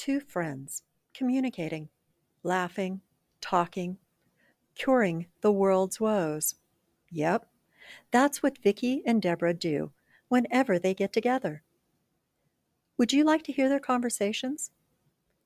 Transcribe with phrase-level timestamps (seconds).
[0.00, 1.86] two friends communicating,
[2.42, 3.02] laughing,
[3.42, 3.98] talking,
[4.74, 6.54] curing the world's woes.
[7.10, 7.46] Yep,
[8.10, 9.92] that's what Vicki and Deborah do
[10.28, 11.62] whenever they get together.
[12.96, 14.70] Would you like to hear their conversations?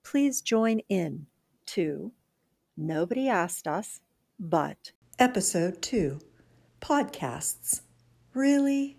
[0.04, 1.26] Please join in
[1.66, 2.12] to
[2.76, 4.02] Nobody Asked Us,
[4.38, 6.20] but Episode 2
[6.80, 7.80] Podcasts.
[8.34, 8.98] Really?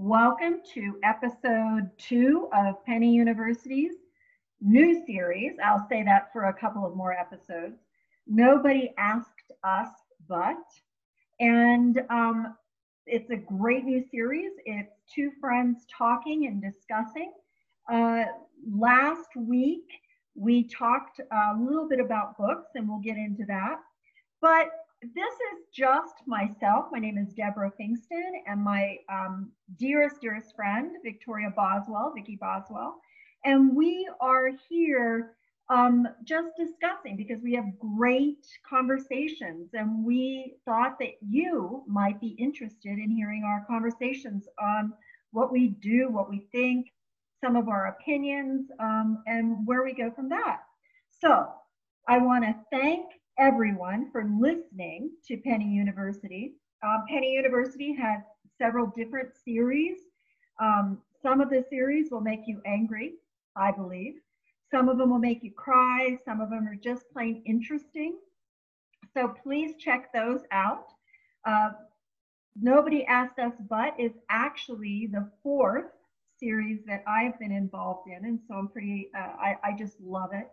[0.00, 3.94] Welcome to episode two of Penny University's
[4.60, 5.56] new series.
[5.62, 7.80] I'll say that for a couple of more episodes.
[8.28, 9.88] Nobody asked us,
[10.28, 10.62] but,
[11.40, 12.54] and um,
[13.06, 14.52] it's a great new series.
[14.66, 17.32] It's two friends talking and discussing.
[17.92, 18.22] Uh,
[18.72, 19.90] last week,
[20.36, 23.80] we talked a little bit about books, and we'll get into that.
[24.40, 24.68] But
[25.02, 26.86] this is just myself.
[26.90, 33.00] My name is Deborah Fingston, and my um, dearest, dearest friend, Victoria Boswell, Vicki Boswell.
[33.44, 35.36] And we are here
[35.70, 42.34] um, just discussing because we have great conversations, and we thought that you might be
[42.38, 44.92] interested in hearing our conversations on
[45.30, 46.88] what we do, what we think,
[47.44, 50.62] some of our opinions, um, and where we go from that.
[51.20, 51.48] So
[52.08, 53.06] I want to thank
[53.38, 56.54] everyone for listening to Penny University.
[56.84, 58.22] Um, Penny University has
[58.60, 59.98] several different series.
[60.60, 63.14] Um, some of the series will make you angry,
[63.56, 64.14] I believe.
[64.70, 66.18] Some of them will make you cry.
[66.24, 68.18] Some of them are just plain interesting.
[69.14, 70.86] So please check those out.
[71.46, 71.70] Uh,
[72.60, 75.92] Nobody Asked Us But is actually the fourth
[76.40, 78.24] series that I've been involved in.
[78.24, 80.48] And so I'm pretty, uh, I, I just love it.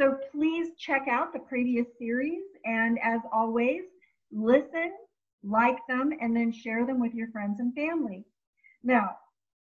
[0.00, 2.40] So please check out the previous series.
[2.64, 3.82] And as always,
[4.32, 4.92] listen,
[5.44, 8.24] like them, and then share them with your friends and family.
[8.82, 9.16] Now,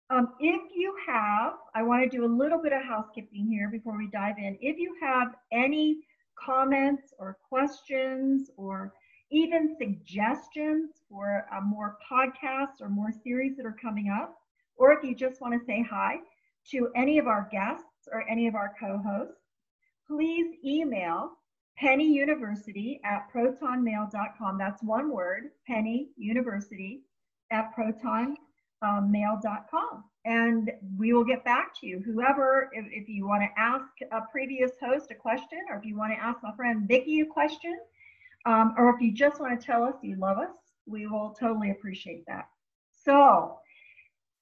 [0.08, 3.98] um, if you have, I want to do a little bit of housekeeping here before
[3.98, 4.56] we dive in.
[4.62, 5.98] If you have any
[6.42, 8.94] comments or questions or
[9.30, 14.38] even suggestions for uh, more podcasts or more series that are coming up,
[14.76, 16.16] or if you just want to say hi
[16.70, 19.43] to any of our guests or any of our co hosts,
[20.06, 21.32] please email
[21.76, 24.58] Penny University at protonmail.com.
[24.58, 27.02] That's one word, Penny University
[27.50, 30.04] at protonmail.com.
[30.26, 32.02] And we will get back to you.
[32.04, 35.96] Whoever, if, if you want to ask a previous host a question, or if you
[35.96, 37.78] want to ask my friend Vicki a question,
[38.46, 40.54] um, or if you just want to tell us you love us,
[40.86, 42.48] we will totally appreciate that.
[43.04, 43.58] So,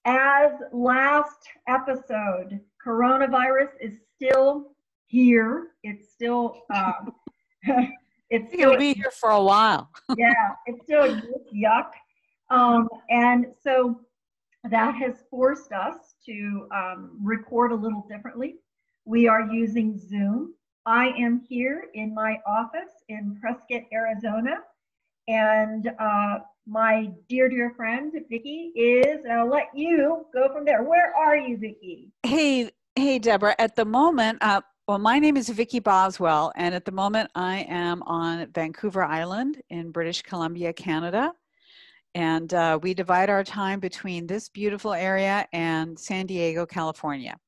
[0.05, 4.72] as last episode, coronavirus is still
[5.13, 5.69] here.
[5.85, 7.13] It's still um,
[8.31, 9.91] it's still, be here for a while.
[10.17, 10.33] yeah,
[10.67, 11.21] it's still
[11.55, 11.91] yuck.
[12.51, 14.01] Um, and so
[14.65, 18.57] that has forced us to um, record a little differently.
[19.05, 20.55] We are using Zoom.
[20.87, 24.57] I am here in my office in Prescott, Arizona,
[25.29, 29.25] and uh, my dear, dear friend Vicki is.
[29.25, 30.83] And I'll let you go from there.
[30.83, 32.13] Where are you, Vicki?
[32.23, 33.55] Hey, hey, Deborah.
[33.59, 37.67] At the moment, uh, well, my name is Vicki Boswell, and at the moment I
[37.69, 41.33] am on Vancouver Island in British Columbia, Canada.
[42.15, 47.39] And uh, we divide our time between this beautiful area and San Diego, California.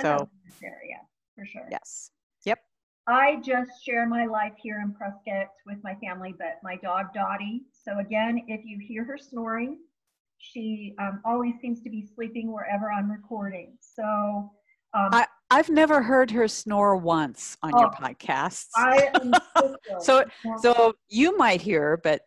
[0.00, 0.28] so,
[0.62, 1.00] area
[1.34, 1.66] for sure.
[1.70, 2.10] Yes.
[2.44, 2.60] Yep.
[3.08, 7.62] I just share my life here in Prescott with my family, but my dog Dottie.
[7.72, 9.78] So again, if you hear her snoring,
[10.38, 13.76] she um, always seems to be sleeping wherever I'm recording.
[13.80, 14.52] So
[14.94, 15.25] um, I,
[15.56, 18.68] I've never heard her snore once on oh, your podcasts.
[18.76, 19.10] I
[20.00, 20.22] so
[20.60, 22.20] so you might hear her, but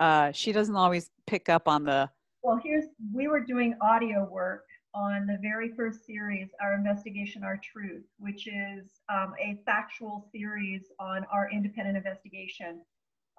[0.00, 2.10] uh, she doesn't always pick up on the.
[2.42, 7.58] Well, here's we were doing audio work on the very first series, our investigation, our
[7.64, 12.82] truth, which is um, a factual series on our independent investigation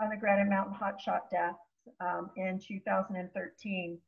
[0.01, 1.59] on the Granite Mountain hotshot deaths
[1.99, 3.99] um, in 2013,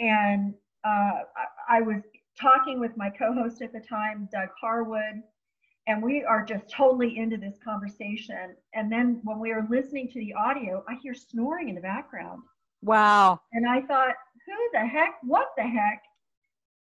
[0.00, 2.02] and uh, I, I was
[2.40, 5.22] talking with my co-host at the time, Doug Harwood,
[5.86, 8.56] and we are just totally into this conversation.
[8.74, 12.42] And then when we were listening to the audio, I hear snoring in the background.
[12.82, 13.40] Wow.
[13.52, 14.14] And I thought,
[14.46, 15.16] who the heck?
[15.22, 16.02] What the heck?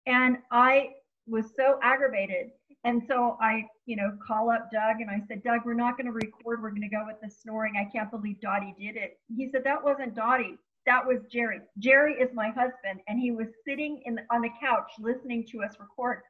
[0.07, 0.91] And I
[1.27, 2.51] was so aggravated.
[2.85, 6.07] And so I, you know, call up Doug and I said, Doug, we're not going
[6.07, 6.63] to record.
[6.63, 7.75] We're going to go with the snoring.
[7.77, 9.19] I can't believe Dottie did it.
[9.37, 11.61] He said, that wasn't Dottie that was Jerry.
[11.79, 15.75] Jerry is my husband, and he was sitting in on the couch listening to us
[15.79, 16.23] record,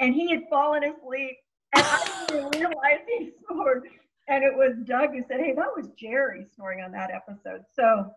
[0.00, 1.36] and he had fallen asleep,
[1.74, 3.84] and I didn't realize he snored.
[4.28, 8.12] And it was Doug who said, "Hey, that was Jerry snoring on that episode." So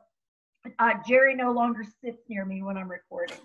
[0.79, 3.37] uh, Jerry no longer sits near me when I'm recording.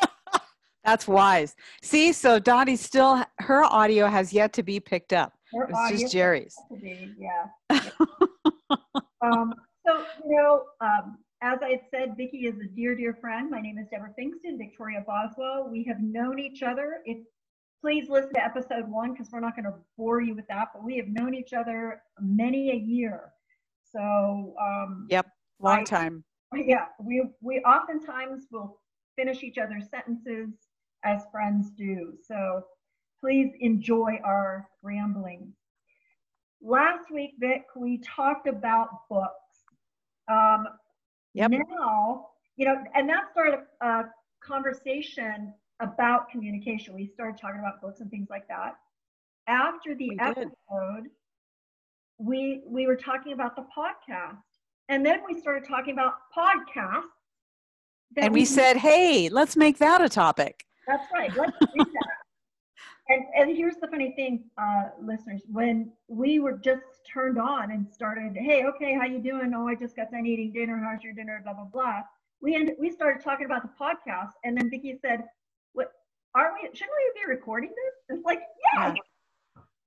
[0.84, 1.54] That's wise.
[1.82, 5.34] See, so Dottie still her audio has yet to be picked up.
[5.52, 6.56] Her It's just Jerry's.
[6.80, 7.46] be, Yeah.
[9.22, 9.54] um,
[9.86, 13.50] so, you know, um, as I had said, Vicki is a dear, dear friend.
[13.50, 15.68] My name is Deborah Fingston, Victoria Boswell.
[15.70, 17.02] We have known each other.
[17.80, 20.84] Please listen to episode one because we're not going to bore you with that, but
[20.84, 23.32] we have known each other many a year.
[23.90, 25.26] So, um, Yep,
[25.60, 26.24] long I- time.
[26.54, 28.80] yeah, we we oftentimes will
[29.16, 30.50] finish each other's sentences
[31.04, 32.18] as friends do.
[32.22, 32.66] So
[33.18, 35.56] please enjoy our ramblings.
[36.60, 39.64] Last week, Vic, we talked about books.
[40.28, 40.68] Um,
[41.34, 41.50] Yep.
[41.70, 44.04] Now, you know, and that started a
[44.42, 46.94] conversation about communication.
[46.94, 48.74] We started talking about books and things like that.
[49.46, 50.20] After the We did.
[50.38, 51.08] episode,
[52.18, 54.38] we we were talking about the podcast,
[54.88, 57.04] and then we started talking about podcasts.
[58.16, 60.66] And we said, hey, let's make that a topic.
[60.86, 61.30] that's right.
[61.36, 62.09] Let's do that.
[63.10, 67.84] And and here's the funny thing, uh, listeners, when we were just turned on and
[67.92, 69.52] started, hey, okay, how you doing?
[69.54, 70.80] Oh, I just got done eating dinner.
[70.88, 71.40] How's your dinner?
[71.42, 72.02] Blah blah blah.
[72.40, 75.24] We ended, we started talking about the podcast, and then Vicki said,
[75.72, 75.92] "What
[76.36, 76.68] are we?
[76.72, 78.42] Shouldn't we be recording this?" It's like,
[78.74, 78.94] yeah,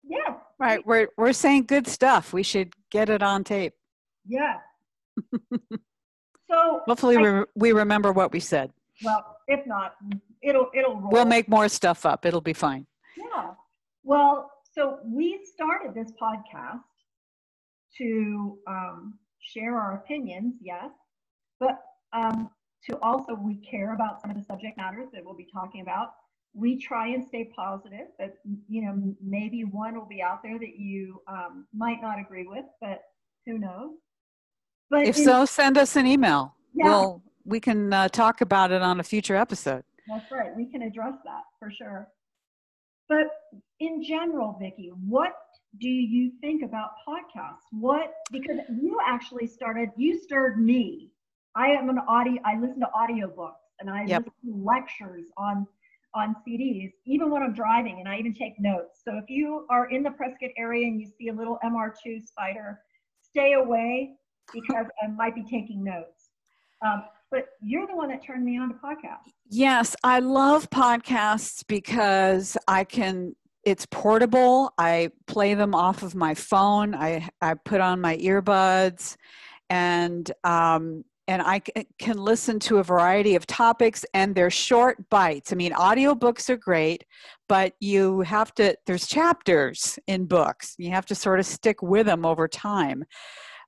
[0.03, 0.33] yeah.
[0.59, 0.85] Right.
[0.85, 2.33] We're we're saying good stuff.
[2.33, 3.73] We should get it on tape.
[4.27, 4.57] Yeah.
[6.49, 8.71] so, Hopefully I- we, we remember what we said.
[9.01, 9.95] well, if not,
[10.41, 11.09] it'll it'll roll.
[11.09, 12.25] We'll make more stuff up.
[12.25, 12.85] It'll be fine.
[13.23, 13.51] Yeah.
[14.03, 16.81] Well, so we started this podcast
[17.97, 20.89] to um, share our opinions, yes,
[21.59, 21.79] but
[22.11, 22.49] um,
[22.89, 26.13] to also we care about some of the subject matters that we'll be talking about.
[26.55, 28.35] We try and stay positive, but
[28.67, 32.65] you know maybe one will be out there that you um, might not agree with,
[32.81, 33.01] but
[33.45, 33.91] who knows?
[34.89, 36.55] But If in- so, send us an email.
[36.73, 39.83] yeah, We'll we can uh, talk about it on a future episode.
[40.07, 40.55] That's right.
[40.55, 42.07] We can address that for sure.
[43.13, 43.27] But
[43.79, 45.33] in general, Vicki, what
[45.79, 47.67] do you think about podcasts?
[47.71, 51.11] What because you actually started, you stirred me.
[51.55, 54.23] I am an audio, I listen to audiobooks and I Yep.
[54.25, 55.67] listen to lectures on
[56.15, 59.01] on CDs, even when I'm driving, and I even take notes.
[59.03, 62.77] So if you are in the Prescott area and you see a little MR2 Spyder,
[63.21, 64.15] stay away
[64.53, 66.29] because I might be taking notes.
[66.85, 69.33] Um, but you're the one that turned me on to podcasts.
[69.49, 74.73] Yes, I love podcasts because I can it's portable.
[74.77, 76.93] I play them off of my phone.
[76.93, 79.17] I I put on my earbuds
[79.69, 81.61] and um and I
[81.97, 85.53] can listen to a variety of topics and they're short bites.
[85.53, 87.05] I mean, audiobooks are great,
[87.47, 90.75] but you have to there's chapters in books.
[90.77, 93.05] You have to sort of stick with them over time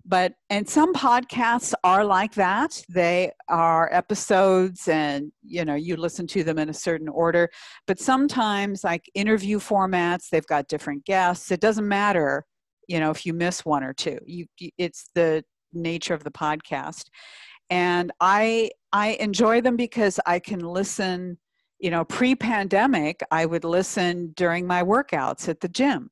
[0.06, 2.82] but and some podcasts are like that.
[2.90, 7.50] They are episodes and you know you listen to them in a certain order.
[7.88, 11.52] But sometimes like interview formats they've got different guests.
[11.52, 12.46] It doesn't matter
[12.88, 14.20] you know if you miss one or two.
[14.26, 14.46] You
[14.78, 15.44] it's the
[15.74, 17.06] nature of the podcast.
[17.72, 21.38] And i i enjoy them because i can listen
[21.80, 26.10] you know pre-pandemic i would listen during my workouts at the gym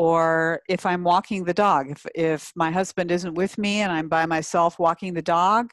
[0.00, 4.08] or if I'm walking the dog, if, if my husband isn't with me and I'm
[4.08, 5.72] by myself walking the dog,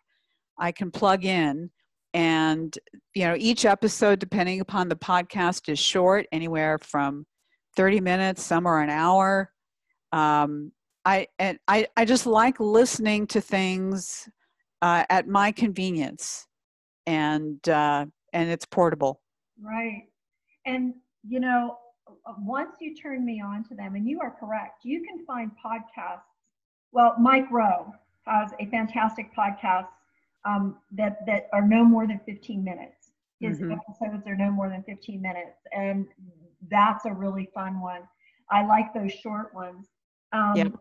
[0.59, 1.69] I can plug in.
[2.13, 2.77] And,
[3.15, 7.25] you know, each episode, depending upon the podcast, is short, anywhere from
[7.77, 9.49] 30 minutes, some are an hour.
[10.11, 10.73] Um,
[11.05, 14.27] I, and I, I just like listening to things
[14.81, 16.45] uh, at my convenience
[17.05, 19.21] and, uh, and it's portable.
[19.61, 20.03] Right.
[20.65, 21.77] And, you know,
[22.39, 26.21] once you turn me on to them, and you are correct, you can find podcasts.
[26.91, 27.93] Well, Mike Rowe
[28.25, 29.87] has a fantastic podcast
[30.45, 33.11] um, that, that are no more than 15 minutes.
[33.39, 33.71] His Mhm.
[33.71, 35.65] episodes are no more than 15 minutes.
[35.73, 36.07] And
[36.69, 38.07] that's a really fun one.
[38.49, 39.89] I like those short ones.
[40.31, 40.73] Um, Yep.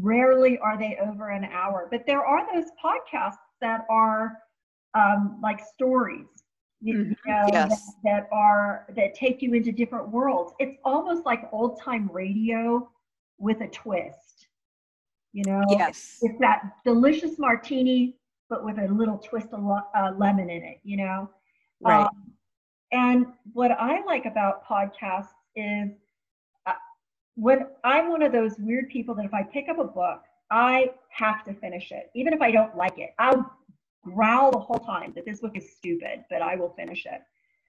[0.00, 4.38] Rarely are they over an hour, but there are those podcasts that are
[4.94, 6.28] um, like stories
[6.80, 7.16] you, Mhm.
[7.26, 7.94] know, Yes.
[8.02, 10.54] that, that are that take you into different worlds.
[10.58, 12.90] It's almost like old time radio
[13.38, 14.48] with a twist.
[15.32, 16.18] You know, Yes.
[16.22, 18.16] it's that delicious martini,
[18.48, 20.80] but with a little twist of uh, lemon in it.
[20.82, 21.30] You know,
[21.80, 22.06] Right.
[22.06, 22.34] Um,
[22.92, 25.90] and what I like about podcasts is
[26.66, 26.74] uh,
[27.36, 30.92] when I'm one of those weird people that if I pick up a book, I
[31.10, 33.14] have to finish it, even if I don't like it.
[33.18, 33.50] I'll
[34.04, 37.20] growl the whole time that this book is stupid, but I will finish it.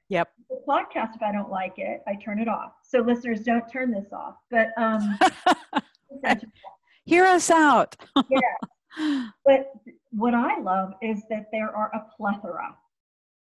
[0.10, 0.30] Yep.
[0.50, 2.74] The podcast, if I don't like it, I turn it off.
[2.84, 4.36] So listeners, don't turn this off.
[4.50, 5.18] But um,
[7.06, 7.96] Hear us out.
[8.30, 9.28] yeah.
[9.46, 9.72] but
[10.12, 12.76] what I love is that there are a plethora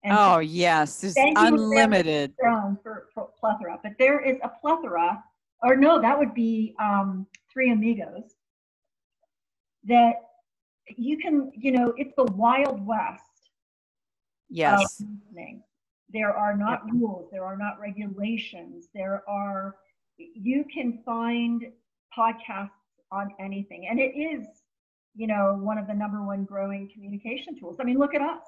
[0.03, 2.33] And oh yes, it's unlimited.
[2.37, 5.23] For, for plethora, but there is a plethora,
[5.63, 8.35] or no, that would be um, Three Amigos.
[9.85, 10.13] That
[10.87, 13.23] you can, you know, it's the Wild West.
[14.49, 15.01] Yes.
[16.13, 16.93] There are not yep.
[16.95, 17.29] rules.
[17.31, 18.89] There are not regulations.
[18.93, 19.75] There are.
[20.17, 21.63] You can find
[22.17, 22.69] podcasts
[23.11, 24.45] on anything, and it is,
[25.15, 27.77] you know, one of the number one growing communication tools.
[27.79, 28.41] I mean, look at us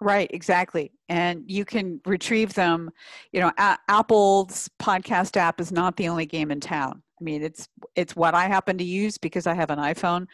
[0.00, 0.92] Right, exactly.
[1.08, 2.90] And you can retrieve them.
[3.32, 7.02] You know, A- Apple's podcast app is not the only game in town.
[7.20, 10.26] I mean, it's it's what I happen to use because I have an iPhone,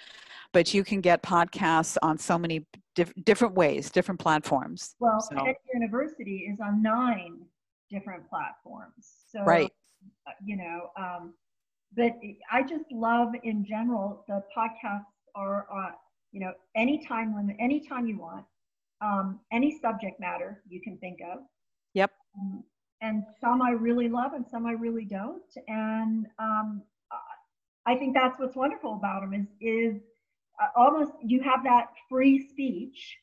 [0.53, 4.95] but you can get podcasts on so many diff- different ways, different platforms.
[4.99, 5.37] Well, so.
[5.37, 7.43] Penny University is on nine
[7.91, 9.13] different platforms.
[9.31, 9.71] So, right.
[10.27, 11.35] Uh, you know, um,
[11.97, 12.19] but
[12.51, 15.93] I just love in general the podcasts are on.
[16.33, 18.47] You know, anytime when anytime you want
[19.03, 21.41] um, any subject matter you can think of.
[21.95, 22.11] Yep.
[22.39, 22.65] Um,
[23.03, 25.43] and some I really love and some I really don't.
[25.69, 26.83] And um,
[27.85, 30.03] I think that's what's wonderful about them is, is
[30.63, 33.19] uh, almost you have that free speech.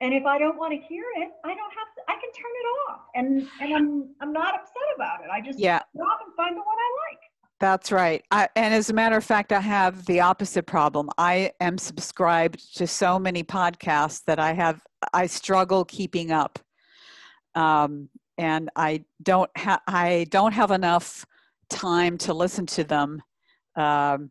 [0.00, 2.52] And if I don't want to hear it, I don't have to, I can turn
[2.54, 3.00] it off.
[3.14, 5.30] And, and I'm, I'm not upset about it.
[5.32, 5.78] I just yeah.
[5.78, 7.20] off and find the one I like.
[7.60, 8.22] That's right.
[8.30, 11.10] I, and as a matter of fact, I have the opposite problem.
[11.18, 14.80] I am subscribed to so many podcasts that I have,
[15.12, 16.60] I struggle keeping up.
[17.56, 21.26] Um, and I don't have, I don't have enough
[21.70, 23.22] time to listen to them.
[23.76, 24.30] Um,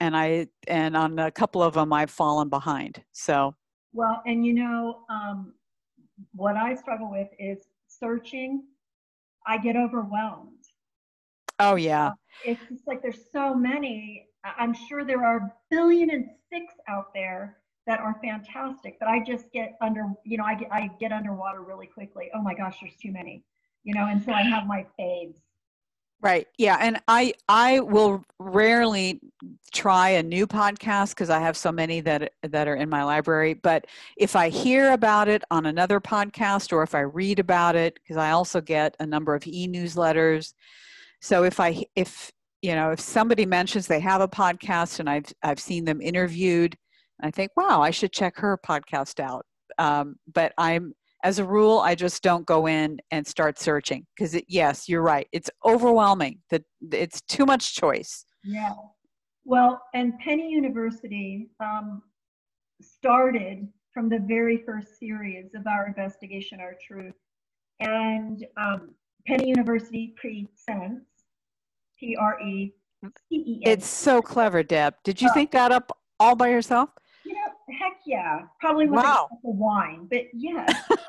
[0.00, 3.02] and I, and on a couple of them, I've fallen behind.
[3.12, 3.54] So,
[3.92, 5.54] well, and you know, um,
[6.34, 8.62] what I struggle with is searching.
[9.46, 10.56] I get overwhelmed
[11.58, 12.12] Oh yeah.
[12.44, 14.26] It's just like there's so many.
[14.44, 19.22] I'm sure there are a billion and six out there that are fantastic, but I
[19.22, 22.30] just get under, you know, I get I get underwater really quickly.
[22.34, 23.44] Oh my gosh, there's too many,
[23.84, 25.34] you know, and so I have my faves.
[26.22, 26.46] Right.
[26.56, 29.20] Yeah, and I I will rarely
[29.72, 33.54] try a new podcast because I have so many that that are in my library,
[33.54, 37.94] but if I hear about it on another podcast or if I read about it
[37.94, 40.54] because I also get a number of e-newsletters
[41.20, 42.30] so if I if
[42.62, 46.76] you know if somebody mentions they have a podcast and I've I've seen them interviewed,
[47.22, 49.44] I think wow I should check her podcast out.
[49.78, 50.92] Um, but I'm
[51.24, 55.26] as a rule I just don't go in and start searching because yes you're right
[55.32, 58.24] it's overwhelming that it's too much choice.
[58.44, 58.74] Yeah.
[59.44, 62.02] Well, and Penny University um,
[62.82, 67.14] started from the very first series of our investigation, Our Truth.
[67.80, 68.90] And um,
[69.26, 71.06] Penny University presents
[71.98, 72.72] P R E
[73.30, 73.60] E.
[73.64, 74.94] It's so clever, Deb.
[75.04, 76.90] Did you uh, think that up all by yourself?
[77.70, 78.42] Heck yeah.
[78.60, 79.28] Probably with wow.
[79.44, 80.66] a wine, but yeah.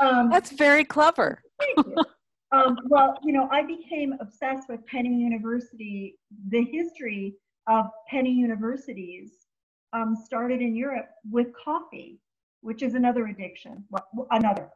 [0.00, 1.42] Um, That's very clever.
[1.60, 2.04] Thank you.
[2.52, 6.18] Um, well, you know, I became obsessed with Penny University.
[6.48, 7.36] The history
[7.68, 9.46] of Penny universities
[9.92, 12.18] um, started in Europe with coffee,
[12.62, 13.84] which is another addiction.
[13.90, 14.68] Well, another,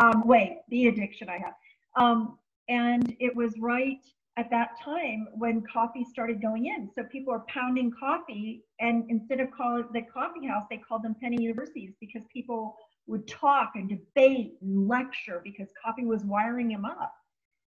[0.00, 1.54] um, wait, the addiction I have.
[1.96, 4.04] Um, and it was right
[4.38, 6.88] at that time when coffee started going in.
[6.94, 11.16] So people were pounding coffee, and instead of calling the coffee house, they called them
[11.20, 12.76] penny universities because people
[13.08, 17.12] would talk and debate and lecture because coffee was wiring them up.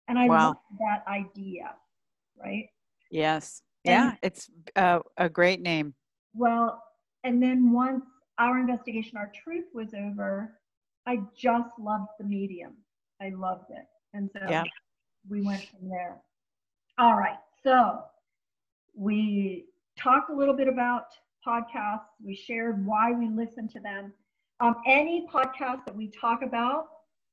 [0.09, 0.49] And I wow.
[0.49, 1.75] love that idea,
[2.43, 2.67] right?
[3.11, 3.61] Yes.
[3.85, 5.95] And, yeah, it's a, a great name.
[6.35, 6.83] Well,
[7.25, 8.05] and then once
[8.39, 10.59] our investigation, our truth was over,
[11.07, 12.73] I just loved the medium.
[13.21, 13.85] I loved it.
[14.15, 14.65] And so yeah.
[15.29, 16.23] we went from there.
[16.97, 17.39] All right.
[17.65, 18.03] So
[18.95, 19.67] we
[19.99, 21.07] talked a little bit about
[21.47, 22.07] podcasts.
[22.25, 24.13] We shared why we listen to them.
[24.61, 26.87] Um, any podcast that we talk about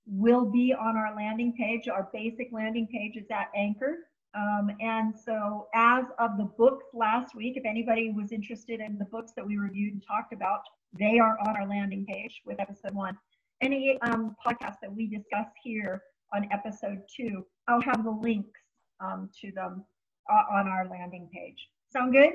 [0.08, 1.88] will be on our landing page.
[1.88, 4.00] Our basic landing page is at Anchor.
[4.34, 9.06] Um, and so, as of the books last week, if anybody was interested in the
[9.06, 10.62] books that we reviewed and talked about,
[10.98, 13.16] they are on our landing page with episode one.
[13.62, 16.02] Any um, podcast that we discuss here
[16.34, 18.61] on episode two, I'll have the links
[19.04, 19.84] um, to them
[20.32, 21.58] uh, on our landing page.
[21.92, 22.34] Sound good?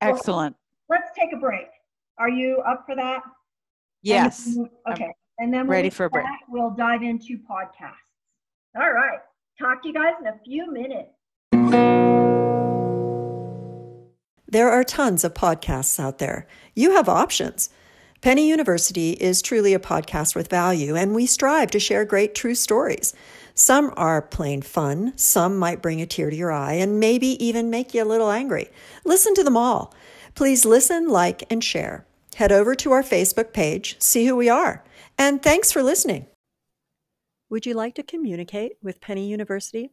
[0.00, 0.56] Excellent.
[0.88, 1.66] Well, let's take a break.
[2.18, 3.22] Are you up for that?
[4.02, 4.46] Yes.
[4.46, 5.14] And then, okay.
[5.38, 6.26] And then ready for a break.
[6.48, 8.12] We'll dive into podcasts.
[8.76, 9.18] All right.
[9.58, 11.10] Talk to you guys in a few minutes.
[14.46, 16.46] There are tons of podcasts out there.
[16.76, 17.70] You have options.
[18.24, 22.54] Penny University is truly a podcast with value, and we strive to share great true
[22.54, 23.12] stories.
[23.52, 27.68] Some are plain fun, some might bring a tear to your eye, and maybe even
[27.68, 28.70] make you a little angry.
[29.04, 29.94] Listen to them all.
[30.34, 32.06] Please listen, like, and share.
[32.36, 34.82] Head over to our Facebook page, see who we are,
[35.18, 36.24] And thanks for listening.
[37.50, 39.90] Would you like to communicate with Penny University?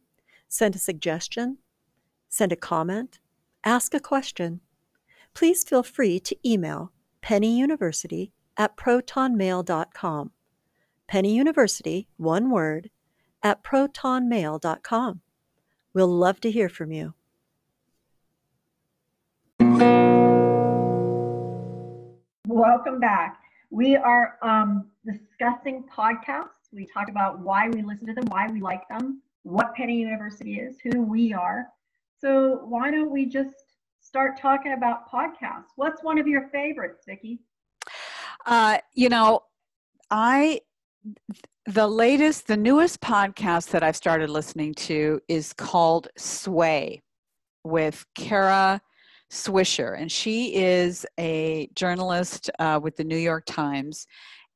[0.48, 1.58] Send a suggestion,
[2.30, 3.18] send a comment,
[3.62, 4.62] ask a question.
[5.34, 10.32] Please feel free to email pennyuniversity at protonmail.com.
[11.06, 12.90] Penny University, one word,
[13.42, 15.20] at protonmail.com.
[15.94, 17.14] We'll love to hear from you.
[22.46, 23.38] Welcome back.
[23.70, 26.48] We are um, discussing podcasts.
[26.72, 30.56] We talk about why we listen to them, why we like them, what Penny University
[30.56, 31.68] is, who we are.
[32.20, 33.71] So why don't we just
[34.02, 35.70] start talking about podcasts?
[35.76, 37.38] What's one of your favorites, Vicki?
[38.44, 39.44] Uh, you know,
[40.10, 40.60] I
[41.66, 47.02] the latest, the newest podcast that I've started listening to is called Sway
[47.64, 48.80] with Kara
[49.30, 54.06] Swisher, and she is a journalist uh, with the New York Times.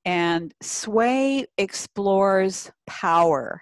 [0.04, 3.60] And Sway explores power.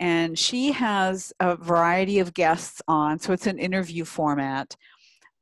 [0.00, 4.76] And she has a variety of guests on, so it's an interview format.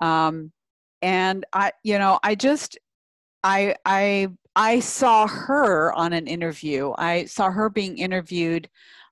[0.02, 0.52] Um,
[1.00, 2.78] and I, you know, I just,
[3.42, 6.92] I, I, I saw her on an interview.
[6.98, 8.68] I saw her being interviewed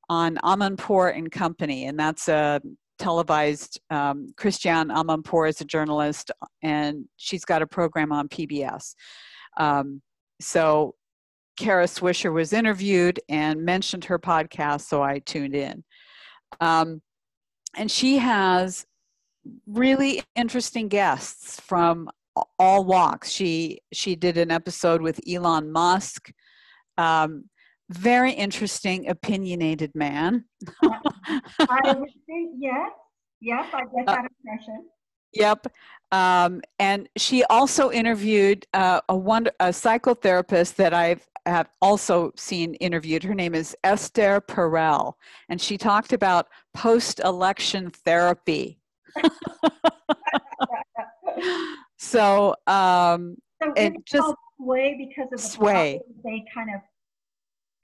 [0.09, 2.61] on Amanpour and Company, and that's a
[2.99, 3.81] televised.
[3.89, 6.31] Um, Christiane Amanpour is a journalist,
[6.63, 8.95] and she's got a program on PBS.
[9.57, 10.03] Um,
[10.41, 10.95] so
[11.57, 15.85] Kara Swisher was interviewed and mentioned her podcast, so I tuned in.
[16.61, 17.01] Um,
[17.77, 18.85] and she has
[19.67, 22.09] really interesting guests from
[22.59, 23.31] all walks.
[23.31, 26.31] She she did an episode with Elon Musk.
[26.99, 27.45] Um,
[27.91, 30.45] very interesting, opinionated man.
[30.83, 32.91] I would think yes,
[33.41, 34.87] yes, I get that impression.
[35.33, 35.67] Yep.
[36.13, 42.75] Um, and she also interviewed uh, a one a psychotherapist that I've have also seen
[42.75, 43.23] interviewed.
[43.23, 45.15] Her name is Esther Perel,
[45.49, 48.80] and she talked about post-election therapy.
[51.99, 56.01] So, um, so it's just sway because of the sway.
[56.25, 56.81] they kind of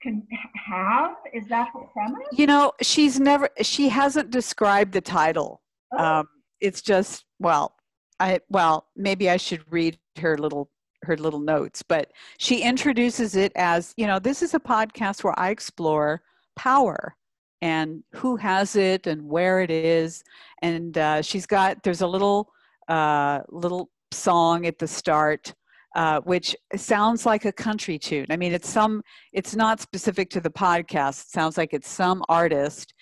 [0.01, 0.25] can
[0.69, 1.15] have.
[1.33, 2.27] Is that the premise?
[2.31, 5.61] you know, she's never she hasn't described the title.
[5.93, 6.27] Oh, Um,
[6.59, 7.75] it's just well,
[8.19, 10.69] I well maybe I should read her little
[11.03, 15.37] her little notes, but she introduces it as you know this is a podcast where
[15.37, 16.21] I explore
[16.55, 17.15] power
[17.61, 20.23] and who has it and where it is,
[20.61, 22.49] and uh, she's got there's a little
[22.87, 25.53] uh, little song at the start.
[25.95, 28.27] Uh, which sounds like a country tune.
[28.29, 29.01] I mean, it's some.
[29.33, 31.21] It's not specific to the podcast.
[31.21, 32.93] It sounds like it's some artist,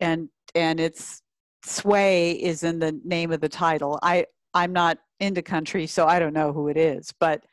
[0.00, 1.22] and and it's
[1.64, 6.18] sway is in the name of the title i i'm not into country so i
[6.18, 7.44] don't know who it is but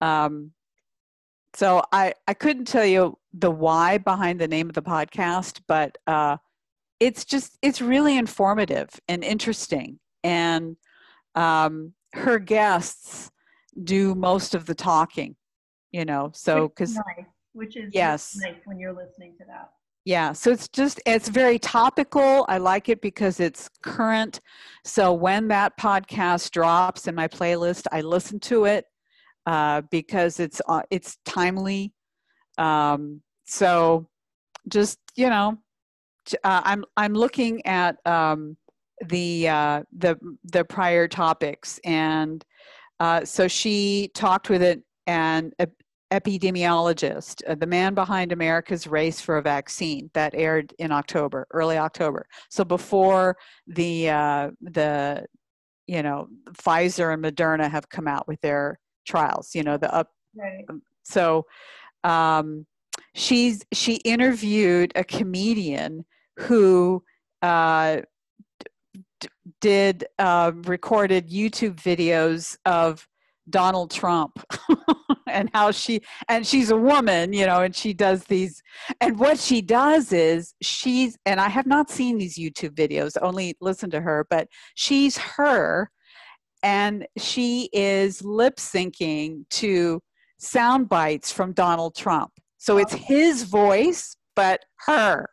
[0.00, 0.52] um
[1.54, 5.96] so i i couldn't tell you the why behind the name of the podcast but
[6.06, 6.36] uh
[7.00, 10.76] it's just it's really informative and interesting and
[11.34, 13.30] um her guests
[13.84, 15.36] do most of the talking
[15.92, 18.36] you know so because nice, which is Yes.
[18.36, 19.70] nice when you're listening to that.
[20.04, 22.46] Yeah, so it's just it's very topical.
[22.48, 24.40] I like it because it's current.
[24.84, 28.86] So when that podcast drops in my playlist, I listen to it
[29.44, 31.92] uh, because it's uh, it's timely.
[32.56, 34.06] Um, so
[34.68, 35.58] just you know,
[36.44, 38.56] uh, I'm I'm looking at um,
[39.06, 42.44] the uh, the the prior topics, and
[43.00, 45.54] uh, so she talked with it and
[46.12, 51.78] epidemiologist, uh, the man behind America's Race for a Vaccine, that aired in October, early
[51.78, 52.26] October.
[52.50, 55.24] So before the uh, the
[55.86, 60.10] you know Pfizer and Moderna have come out with their trials, you know the up.
[60.36, 60.66] Right.
[61.02, 61.46] So
[62.04, 62.66] um,
[63.18, 66.04] she's she interviewed a comedian
[66.38, 67.02] who.
[67.40, 68.00] Uh,
[69.20, 69.28] d-
[69.60, 73.06] did uh, recorded YouTube videos of
[73.50, 74.42] Donald Trump
[75.26, 78.62] and how she and she's a woman, you know, and she does these
[79.00, 83.56] and what she does is she's and I have not seen these YouTube videos, only
[83.60, 85.90] listen to her, but she's her
[86.62, 90.00] and she is lip syncing to
[90.38, 92.32] sound bites from Donald Trump.
[92.58, 95.26] So it's his voice but her.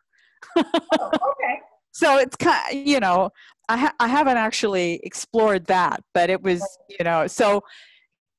[0.57, 0.63] Oh,
[1.03, 1.59] okay.
[1.97, 3.29] So it's kind of, you know,
[3.69, 7.61] I, ha- I haven't actually explored that, but it was, you know, so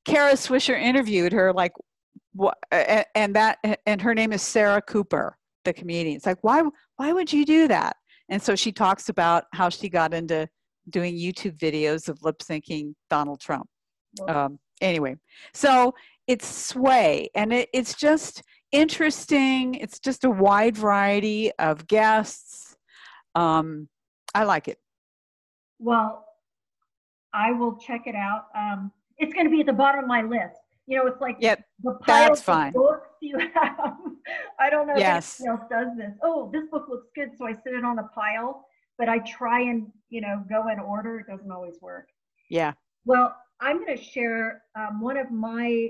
[0.05, 1.71] Kara Swisher interviewed her like,
[2.33, 6.17] what, and that, and her name is Sarah Cooper, the comedian.
[6.17, 6.61] It's like, why,
[6.97, 7.95] why would you do that?
[8.29, 10.47] And so she talks about how she got into
[10.91, 13.65] doing YouTube videos of lip syncing Donald Trump.
[14.27, 15.15] Um, anyway,
[15.53, 15.95] so
[16.27, 19.75] it's sway, and it, it's just interesting.
[19.75, 22.75] It's just a wide variety of guests.
[23.35, 23.87] Um,
[24.33, 24.77] I like it.
[25.79, 26.25] Well,
[27.33, 28.45] I will check it out.
[28.55, 30.59] Um, it's going to be at the bottom of my list.
[30.85, 32.71] You know, it's like Yep, the pile that's of fine.
[32.73, 33.95] books you have.
[34.59, 35.39] I don't know Yes.
[35.39, 36.13] if anyone else does this.
[36.23, 38.65] Oh, this book looks good, so I sit it on a pile.
[38.97, 41.19] But I try and you know go in order.
[41.19, 42.07] It doesn't always work.
[42.49, 42.73] yeah.
[43.05, 45.89] Well, I'm going to share um, one of my.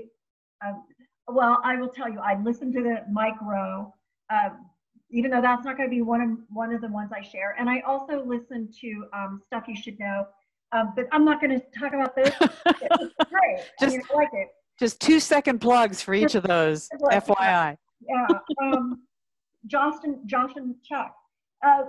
[0.66, 0.84] Um,
[1.28, 3.94] well, I will tell you, I listened to the Mike Rowe,
[4.30, 4.66] um,
[5.10, 7.54] even though that's not going to be one of one of the ones I share,
[7.58, 10.26] and I also listened to um, stuff you should know.
[10.72, 12.30] Um, but I'm not going to talk about those.
[12.66, 13.58] it's great.
[13.58, 14.48] I Just- mean, I like it.
[14.78, 17.76] Just two second plugs for each of those, FYI.
[18.08, 18.26] Yeah.
[18.62, 19.02] Um,
[19.66, 21.16] Josh and Josh and Chuck,
[21.66, 21.82] uh,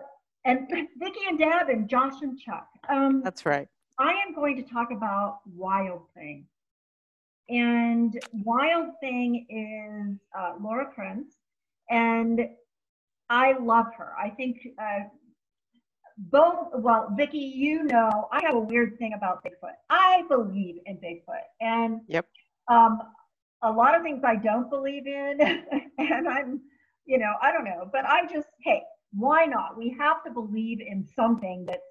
[0.46, 2.68] and Vicki and Deb and Josh and Chuck.
[2.90, 3.68] Um, That's right.
[4.00, 6.46] I am going to talk about Wild Thing.
[7.50, 11.36] And Wild Thing is uh, Laura Krantz,
[11.90, 12.42] and
[13.30, 14.14] I love her.
[14.22, 15.00] I think uh,
[16.18, 19.74] both, well, Vicki, you know, I have a weird thing about Bigfoot.
[19.90, 22.28] I believe in Bigfoot, and Yep.
[22.70, 23.00] um,
[23.64, 25.40] a lot of things I don't believe in,
[25.98, 26.62] and I'm,
[27.06, 28.84] you know, I don't know, but I just, hey,
[29.14, 29.78] why not?
[29.78, 31.82] We have to believe in something that's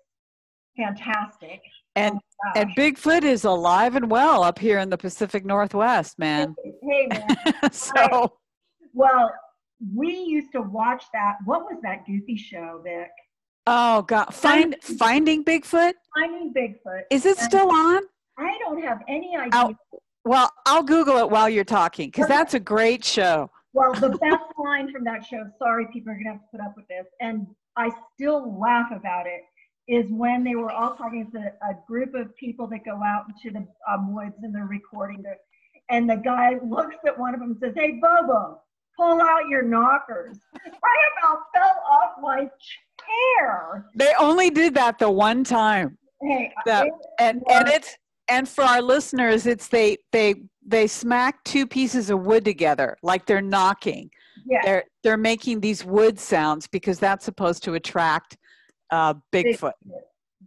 [0.77, 1.61] fantastic.
[1.99, 2.53] Oh and Gosh.
[2.57, 6.55] and Bigfoot is alive and well up here in the Pacific Northwest, man.
[6.83, 7.37] Hey, man.
[7.73, 8.33] so
[8.95, 9.33] Well,
[9.95, 11.35] we used to watch that.
[11.45, 13.09] What was that goofy show, Vic?
[13.67, 15.93] oh god, find finding Bigfoot.
[16.19, 17.03] Finding Bigfoot.
[17.11, 18.03] Is it still on?
[18.39, 19.51] I don't have any idea.
[19.53, 19.75] I'll-
[20.25, 23.51] Well, I'll Google it while you're talking because that's a great show.
[23.73, 26.61] Well, the best line from that show, sorry, people are going to have to put
[26.61, 29.41] up with this, and I still laugh about it,
[29.89, 33.59] is when they were all talking to a group of people that go out into
[33.59, 35.39] the um, woods and they're recording their,
[35.91, 38.61] and the guy looks at one of them and says, Hey, Bobo,
[38.97, 40.39] pull out your knockers.
[40.57, 42.49] I about fell off my
[43.41, 43.87] chair.
[43.95, 45.97] They only did that the one time.
[46.21, 46.83] Hey, Yeah.
[46.85, 47.97] it- and and it's
[48.29, 50.35] and for our listeners it's they they
[50.67, 54.11] they smack two pieces of wood together like they're knocking
[54.47, 58.37] yeah, they're they're making these wood sounds because that's supposed to attract
[58.91, 59.73] uh bigfoot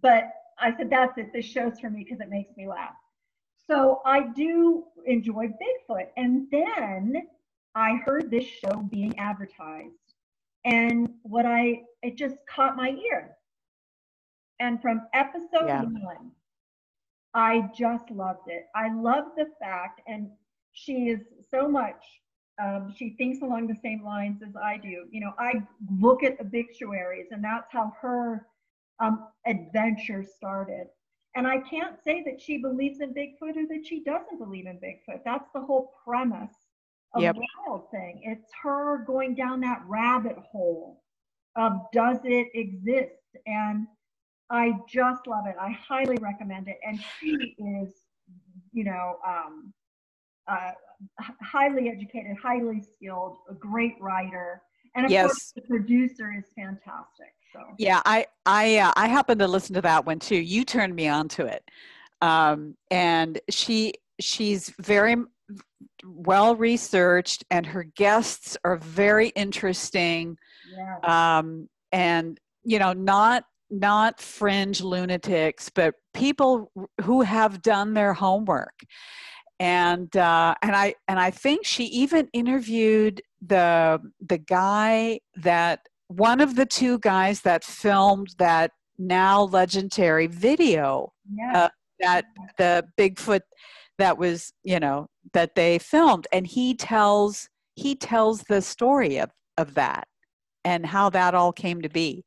[0.01, 1.33] but I said, that's it.
[1.33, 2.93] This show's for me because it makes me laugh.
[3.67, 6.07] So I do enjoy Bigfoot.
[6.17, 7.27] And then
[7.73, 9.95] I heard this show being advertised.
[10.65, 13.35] And what I, it just caught my ear.
[14.59, 15.81] And from episode Yeah.
[15.81, 16.31] one,
[17.33, 18.67] I just loved it.
[18.75, 20.29] I love the fact, and
[20.73, 22.21] she is so much,
[22.61, 25.05] um, she thinks along the same lines as I do.
[25.11, 25.53] You know, I
[25.99, 28.47] look at obituaries, and that's how her
[28.99, 30.87] um, adventure started.
[31.35, 34.77] And I can't say that she believes in Bigfoot or that she doesn't believe in
[34.77, 35.21] Bigfoot.
[35.25, 36.53] That's the whole premise
[37.13, 37.35] of Yep.
[37.67, 38.21] Wild Thing.
[38.23, 41.01] It's her going down that rabbit hole
[41.55, 43.37] of does it exist?
[43.45, 43.87] And
[44.49, 45.55] I just love it.
[45.59, 46.77] I highly recommend it.
[46.85, 47.93] And she is,
[48.73, 49.73] you know, um,
[50.47, 50.71] uh,
[51.41, 54.61] highly educated, highly skilled, a great writer.
[54.95, 55.21] And of Yes.
[55.21, 57.33] course, the producer is fantastic.
[57.53, 60.93] So yeah i i uh, i happened to listen to that one too you turned
[60.93, 61.63] me on to it
[62.21, 65.15] um and she she's very
[66.05, 70.37] well researched and her guests are very interesting
[71.03, 78.83] um, and you know not not fringe lunatics but people who have done their homework
[79.61, 86.41] and uh, and i and i think she even interviewed the the guy that one
[86.41, 91.69] of the two guys that filmed that now legendary video yeah,
[91.99, 92.25] that
[92.57, 93.41] the bigfoot
[93.97, 96.27] that was you know that they filmed.
[96.31, 100.07] And he tells he tells the story of of that
[100.65, 102.25] and how that all came to be.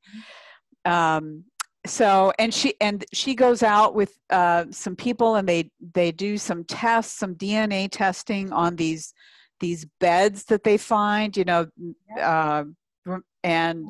[0.84, 1.44] Um
[1.86, 6.38] so and she and she goes out with uh, some people and they they do
[6.38, 9.12] some tests some dna testing on these
[9.60, 11.66] these beds that they find you know
[12.20, 12.64] uh,
[13.42, 13.86] and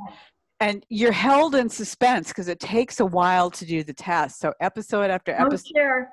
[0.61, 4.41] and you're held in suspense because it takes a while to do the test.
[4.41, 6.13] So episode after episode Don't share.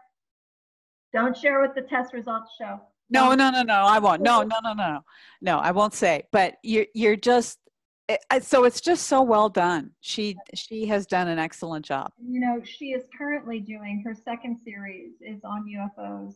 [1.14, 2.80] Don't share what the test results show.
[3.10, 4.22] no no no no i won't.
[4.22, 5.00] No no no no.
[5.42, 6.24] No i won't say.
[6.32, 7.60] But you're you're just
[8.32, 12.40] it, so it's just so well done she she has done an excellent job You
[12.40, 16.36] know, she is currently doing her second series is on UFOs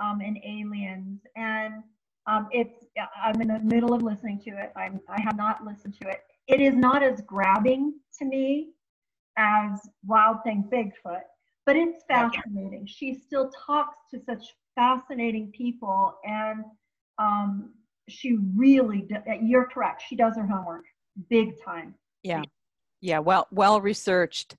[0.00, 1.82] um, and aliens, and
[2.26, 2.84] um, it's
[3.22, 4.72] I'm in the middle of listening to it.
[4.76, 6.20] I'm I have not listened to it.
[6.46, 8.70] It is not as grabbing to me
[9.36, 11.22] as Wild Thing Bigfoot,
[11.66, 12.86] but it's fascinating.
[12.86, 16.64] She still talks to such fascinating people, and
[17.18, 17.74] um,
[18.08, 20.02] she really, do, you're correct.
[20.08, 20.84] She does her homework
[21.30, 21.94] big time.
[22.22, 22.42] Yeah.
[23.00, 23.18] Yeah.
[23.20, 24.56] Well, well researched.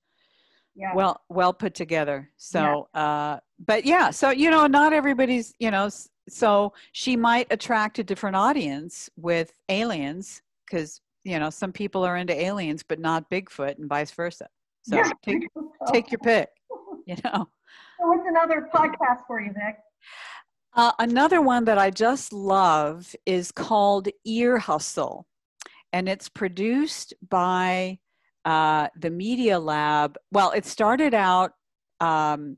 [0.76, 0.96] Yeah.
[0.96, 2.30] Well, well put together.
[2.38, 5.90] So, uh, but yeah, so, you know, not everybody's, you know,
[6.30, 12.16] so she might attract a different audience with aliens because, you know, some people are
[12.16, 14.48] into aliens, but not Bigfoot and vice versa.
[14.84, 15.12] So Yeah.
[15.22, 15.48] take,
[15.92, 16.50] take your pick,
[17.06, 17.50] you know.
[18.00, 19.78] So what's another podcast for you, Vic?
[20.76, 25.28] Uh, another one that I just love is called Ear Hustle,
[25.94, 28.00] and it's produced by
[28.46, 30.18] uh, the Media Lab.
[30.32, 31.52] Well, it started out
[32.00, 32.58] um,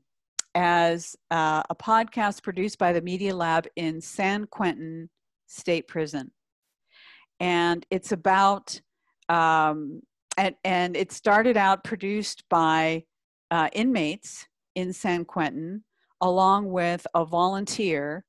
[0.54, 5.08] as uh, a podcast produced by the Media Lab in San Quentin
[5.46, 6.30] State Prison,
[7.40, 8.80] and it's about
[9.28, 10.02] um,
[10.36, 13.04] and and it started out produced by
[13.50, 15.84] uh, inmates in San Quentin
[16.20, 18.24] along with a volunteer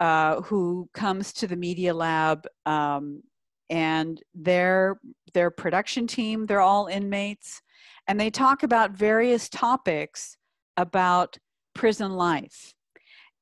[0.00, 3.22] uh, who comes to the media lab um,
[3.70, 4.98] and their
[5.34, 7.60] their production team they're all inmates
[8.06, 10.36] and they talk about various topics
[10.76, 11.36] about
[11.74, 12.72] prison life.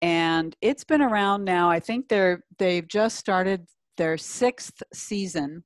[0.00, 5.64] And it's been around now i think they're they've just started their sixth season.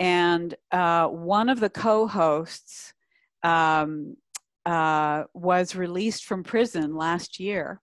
[0.00, 2.92] And uh, one of the co-hosts
[3.42, 4.16] um,
[4.64, 7.80] uh, was released from prison last year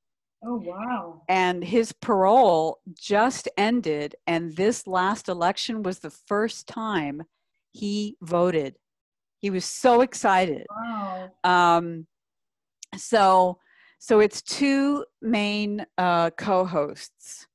[0.47, 1.21] Oh, wow.
[1.27, 7.23] and his parole just ended and this last election was the first time
[7.71, 8.75] he voted.
[9.39, 10.67] He was so excited.
[10.69, 11.31] Wow.
[11.43, 12.07] um,
[12.95, 13.59] so
[13.97, 17.47] so it's two main uh, co-hosts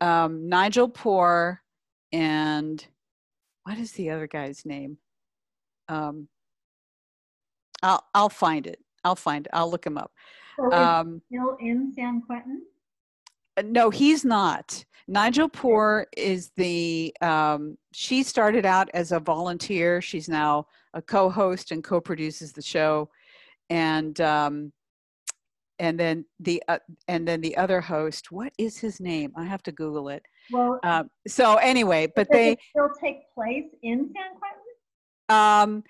[0.00, 1.62] um, nigel poor
[2.12, 2.86] and
[3.64, 4.98] what is the other guy's name?
[5.88, 6.28] Um,
[7.82, 8.78] I'll, I'll find it.
[9.04, 10.10] I'll find it i'll look him up
[10.58, 12.62] So um, still in San Quentin?
[13.56, 14.84] Uh, no he's not.
[15.08, 20.02] Nigel poor is the um, she started out as a volunteer.
[20.02, 23.08] She's now a co-host and co-produces the show.
[23.70, 24.72] And um,
[25.78, 29.32] and then the uh, and then the other host what is his name?
[29.36, 30.22] I have to google it.
[30.50, 34.56] Well, um, so anyway but they still take place in San Quentin?
[35.28, 35.84] um,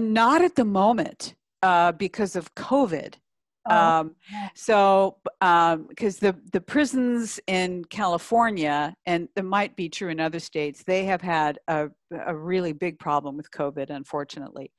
[0.00, 3.14] not at the moment uh, because of covid
[3.68, 4.16] Oh, um,
[4.54, 5.16] so
[5.88, 11.04] because the the prisons in California and it might be true in other states, they
[11.04, 11.88] have had a
[12.26, 14.72] a really big problem with COVID, unfortunately.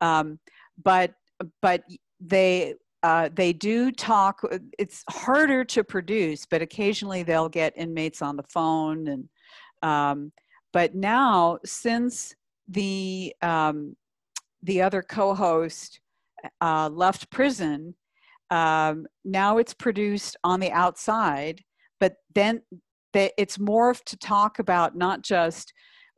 [0.00, 0.38] Um,
[0.82, 1.14] but
[1.62, 1.84] but
[2.20, 4.40] they uh, they do talk.
[4.78, 9.28] It's harder to produce, but occasionally they'll get inmates on the phone and.
[9.82, 10.32] Um,
[10.72, 12.34] but now, since
[12.68, 13.96] the um,
[14.62, 16.00] the other co-host
[16.60, 17.94] uh, left prison,
[18.50, 21.62] um, now it's produced on the outside,
[22.00, 22.62] but then
[23.14, 25.72] it's morphed to talk about not just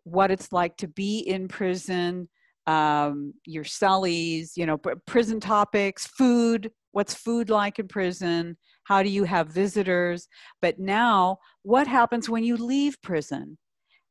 [0.05, 2.29] what it's like to be in prison,
[2.67, 9.03] um, your cellies, you know, pr- prison topics, food, what's food like in prison, how
[9.03, 10.29] do you have visitors,
[10.61, 13.59] but now what happens when you leave prison?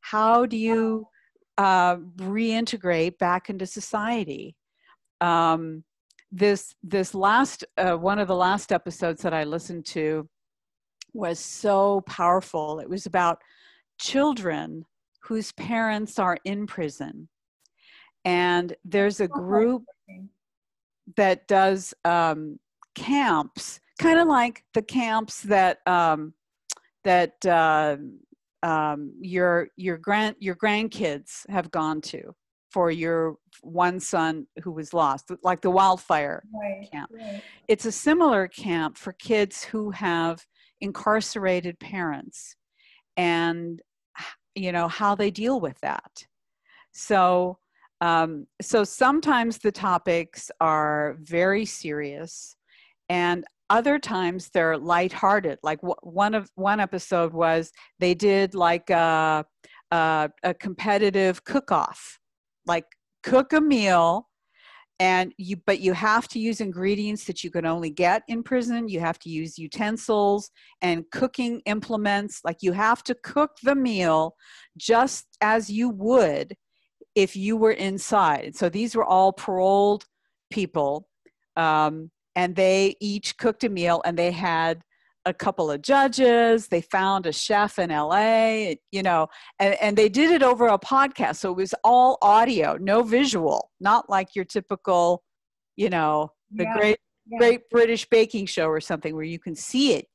[0.01, 1.08] How do you
[1.58, 4.56] uh, reintegrate back into society?
[5.19, 5.84] Um,
[6.32, 10.28] this this last uh, one of the last episodes that I listened to
[11.13, 12.80] was so powerful.
[12.80, 13.42] It was about
[14.00, 14.86] children
[15.22, 17.30] whose parents are in prison,
[18.26, 19.84] and there's a group
[21.16, 22.60] that does um,
[22.96, 26.34] camps, kind of like the camps that um,
[27.04, 27.96] that uh,
[28.63, 32.36] um, your your grand your grandkids have gone to
[32.78, 37.10] for your one son who was lost, like the wildfire Right, camp.
[37.12, 37.42] right.
[37.68, 40.46] It's a similar camp for kids who have
[40.80, 42.56] incarcerated parents
[43.18, 43.82] and
[44.54, 46.28] you know how they deal with that.
[46.92, 47.58] So
[48.02, 52.56] um, so sometimes the topics are very serious
[53.10, 55.58] and other times they're lighthearted.
[55.63, 59.44] Like w- one of one episode was they did like a,
[59.90, 62.20] a, a competitive cook-off,
[62.67, 62.86] like
[63.23, 64.27] cook a meal,
[64.99, 68.89] and you but you have to use ingredients that you can only get in prison.
[68.89, 70.49] You have to use utensils
[70.82, 72.41] and cooking implements.
[72.43, 74.36] Like you have to cook the meal
[74.77, 76.56] just as you would
[77.15, 78.56] if you were inside.
[78.56, 80.06] So these were all paroled
[80.51, 81.08] people.
[81.56, 84.82] Um, and they each cooked a meal and they had
[85.28, 89.28] a couple of judges they found a chef in la you know
[89.60, 93.72] and, and they did it over a podcast so it was all audio no visual
[93.80, 95.24] not like your typical
[95.76, 97.38] you know the Yeah, great yeah.
[97.40, 100.06] great british baking show or something where you can see it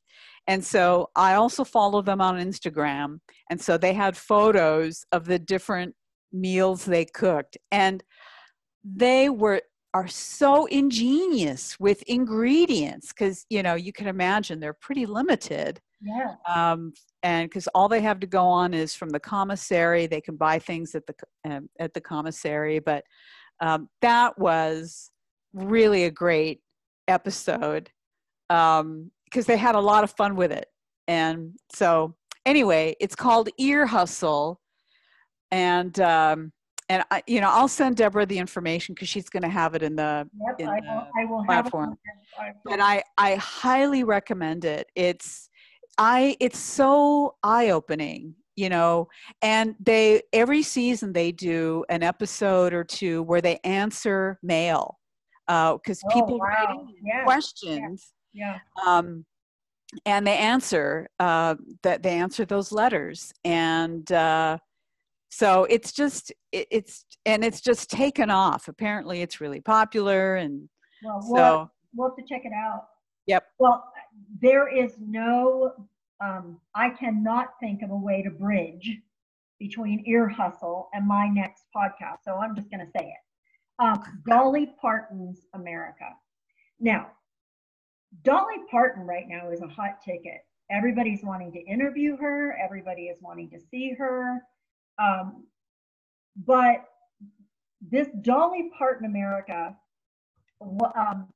[0.49, 3.21] And so I also follow them on Instagram.
[3.51, 5.95] And so they had photos of the different
[6.33, 7.57] meals they cooked.
[7.71, 8.03] And
[8.85, 9.63] they were
[9.95, 16.35] are so ingenious with ingredients because you know you can imagine they're pretty limited Yeah.
[16.49, 20.37] um, and because all they have to go on is from the commissary they can
[20.37, 21.15] buy things at the
[21.49, 23.05] um, at the commissary but
[23.61, 25.11] um, that was
[25.53, 26.61] really a great
[27.09, 27.91] episode
[28.49, 30.67] because they had a lot of fun with it
[31.09, 32.15] and so
[32.47, 34.59] anyway it's called ear hustle
[35.51, 36.51] and um,
[36.89, 39.83] and I, you know i'll send deborah the information because she's going to have it
[39.83, 40.61] in the Yep.
[40.61, 41.71] in I the will, I will have it.
[41.71, 41.99] platform.
[42.65, 44.89] but I I highly recommend it.
[44.95, 45.49] It's
[45.99, 49.09] I it's so eye opening, you know.
[49.43, 54.99] And they every season they do an episode or two where they answer mail
[55.47, 56.47] because Oh, people wow.
[56.47, 58.13] write in questions.
[58.33, 58.59] Yeah.
[58.87, 59.27] Um,
[60.07, 64.57] and they answer uh, that they answer those letters and uh,
[65.33, 70.69] so it's just it, it's and it's just taken off apparently it's really popular and
[71.03, 72.85] Well, so we'll, we'll have to check it out.
[73.27, 73.45] Yep.
[73.59, 73.93] Well,
[74.41, 75.73] there is no,
[76.21, 78.99] um, I cannot think of a way to bridge
[79.59, 82.19] between Ear Hustle and my next podcast.
[82.25, 83.83] So I'm just going to say it.
[83.83, 86.09] Um, Dolly Parton's America.
[86.81, 87.09] Now,
[88.25, 90.45] Dolly Parton right now is a hot ticket.
[90.71, 92.57] Everybody's wanting to interview her.
[92.63, 94.43] Everybody is wanting to see her.
[95.03, 95.47] Um,
[96.37, 96.85] but
[97.91, 99.77] this Dolly Parton America,
[100.61, 101.29] um,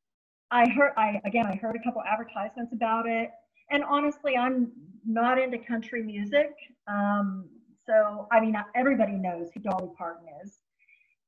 [0.51, 3.31] I heard, I again, I heard a couple advertisements about it,
[3.71, 4.71] and honestly, I'm
[5.05, 6.55] not into country music.
[6.87, 7.49] Um,
[7.87, 10.59] so, I mean, everybody knows who Dolly Parton is.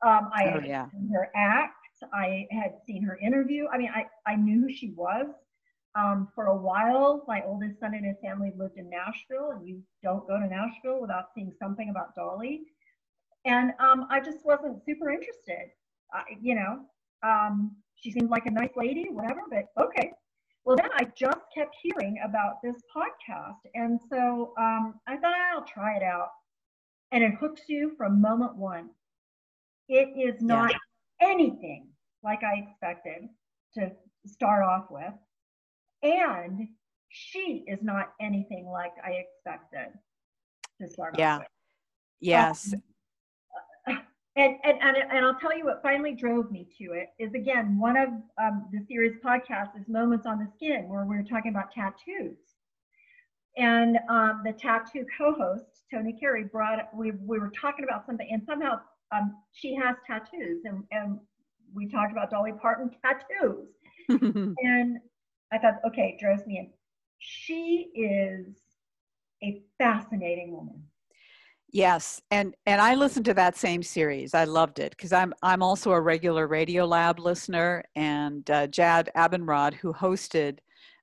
[0.05, 0.91] Um, I Oh, had yeah.
[0.91, 1.75] seen her act.
[2.13, 3.67] I had seen her interview.
[3.73, 5.27] I mean, I, I knew who she was.
[5.95, 9.83] Um, for a while, my oldest son and his family lived in Nashville, and you
[10.03, 12.63] don't go to Nashville without seeing something about Dolly.
[13.45, 15.71] And um, I just wasn't super interested.
[16.13, 16.81] I, you know,
[17.23, 20.13] um, she seemed like a nice lady, whatever, but okay.
[20.65, 23.57] Well, then I just kept hearing about this podcast.
[23.75, 26.29] And so um, I thought I'll try it out.
[27.11, 28.91] And it hooks you from moment one.
[29.89, 30.75] It is not
[31.23, 31.89] anything
[32.23, 33.29] like I expected
[33.75, 33.93] to
[34.27, 35.15] start off with.
[36.03, 36.69] And
[37.09, 39.93] she is not anything like I expected
[40.81, 41.41] to start Yeah.
[42.21, 42.83] yes Um,
[44.39, 47.77] and, and, and, and I'll tell you what finally drove me to it is again,
[47.77, 48.09] one of
[48.41, 52.37] um, the series podcasts is Moments on the Skin, where we're talking about tattoos.
[53.57, 58.29] And um, the tattoo co host, Tony Carey, brought, we, we were talking about something,
[58.31, 58.79] and somehow
[59.11, 61.19] um, she has tattoos, and, and
[61.75, 63.67] we talked about Dolly Parton tattoos.
[64.63, 64.99] And
[65.53, 66.71] I thought, okay, draws me in.
[67.19, 68.57] She is
[69.43, 70.83] a fascinating woman.
[71.71, 74.33] Yes, and and I listened to that same series.
[74.33, 79.11] I loved it because I'm I'm also a regular Radio Lab listener, and uh, Jad
[79.15, 80.61] Abumrad, who hosted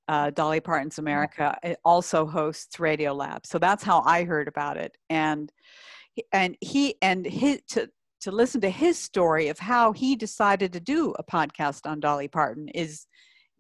[0.08, 3.46] uh, Dolly Parton's America, uh, also hosts Radio Lab.
[3.46, 5.52] So that's how I heard about it, and
[6.32, 7.90] and he and his to
[8.22, 12.28] to listen to his story of how he decided to do a podcast on Dolly
[12.28, 13.06] Parton is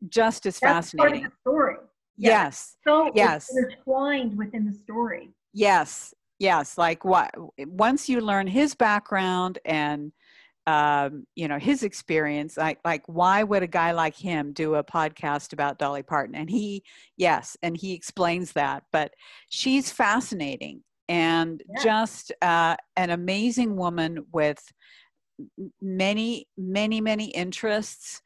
[0.10, 1.23] just as That's part of fascinating.
[1.23, 1.75] the story.
[2.17, 2.29] Yeah.
[2.29, 2.77] Yes.
[2.88, 3.49] So it's Yes.
[3.55, 5.29] intertwined within the story.
[5.53, 6.77] Yes, yes.
[6.77, 7.31] Like what?
[7.60, 10.12] Once you learn his background and
[10.67, 14.84] um, you know his experience, like like why would a guy like him do a
[14.84, 16.36] podcast about Dolly Parton?
[16.36, 16.84] And he,
[17.17, 18.84] yes, and he explains that.
[18.91, 19.13] But
[19.49, 21.84] she's fascinating and Yeah.
[21.84, 24.60] just uh, an amazing woman with
[25.81, 28.21] many, many, many interests.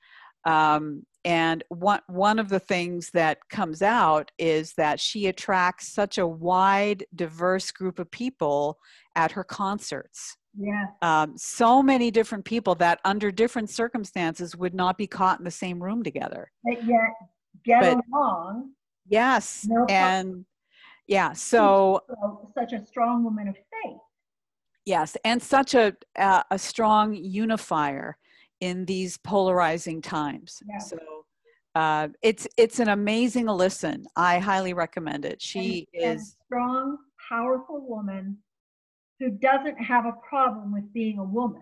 [0.46, 6.18] Um, and one one of the things that comes out is that she attracts such
[6.18, 8.78] a wide, diverse group of people
[9.16, 10.38] at her concerts.
[10.58, 10.86] Yeah.
[11.02, 15.52] Um, so many different people that, under different circumstances, would not be caught in the
[15.52, 16.52] same room together.
[16.64, 17.12] But yet
[17.64, 18.72] get But- along.
[19.08, 20.46] Yes, No and
[21.08, 21.34] yeah.
[21.34, 22.02] So
[22.54, 23.98] such a strong woman of faith.
[24.86, 28.18] yes, and such a a, a strong unifier
[28.62, 30.62] in these polarizing times.
[30.68, 30.78] Yeah.
[30.80, 30.98] So
[31.76, 34.06] uh, it's it's an amazing listen.
[34.16, 35.42] I highly recommend it.
[35.42, 36.98] She and, is strong,
[37.30, 38.38] powerful woman
[39.20, 41.62] who doesn't have a problem with being a woman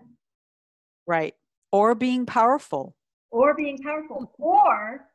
[1.08, 1.34] right
[1.72, 2.94] or being powerful.
[3.30, 5.06] or being powerful or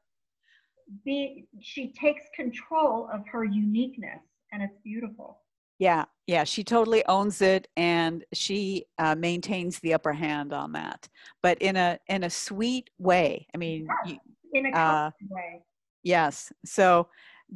[1.05, 4.19] be she takes control of her uniqueness
[4.51, 5.39] and it's beautiful.
[5.80, 11.09] Yeah, yeah, she totally owns it, and she uh, maintains the upper hand on that,
[11.41, 13.47] but in a in a sweet way.
[13.53, 14.17] I mean, you,
[14.53, 15.63] In a Uh, way.
[16.03, 16.53] yes.
[16.63, 17.09] So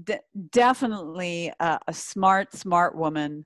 [0.03, 3.45] de- definitely a, a, smart, smart woman.